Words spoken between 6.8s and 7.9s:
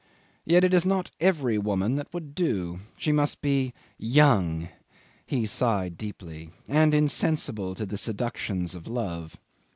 insensible to